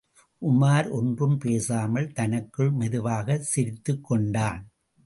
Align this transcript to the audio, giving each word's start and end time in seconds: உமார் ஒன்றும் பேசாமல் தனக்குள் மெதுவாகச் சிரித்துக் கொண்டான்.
உமார் 0.41 0.87
ஒன்றும் 0.89 1.37
பேசாமல் 1.37 2.11
தனக்குள் 2.11 2.71
மெதுவாகச் 2.71 3.41
சிரித்துக் 3.41 4.03
கொண்டான். 4.03 4.61